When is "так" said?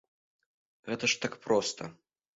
1.27-1.37